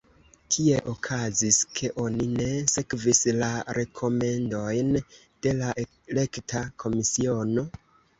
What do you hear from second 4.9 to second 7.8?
de la elekta komisiono?